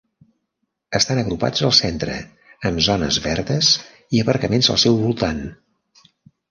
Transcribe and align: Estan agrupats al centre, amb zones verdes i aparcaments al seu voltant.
Estan 0.99 1.21
agrupats 1.23 1.65
al 1.67 1.75
centre, 1.81 2.17
amb 2.71 2.83
zones 2.89 3.21
verdes 3.29 3.73
i 4.19 4.27
aparcaments 4.27 4.75
al 4.77 4.85
seu 4.87 5.03
voltant. 5.07 5.45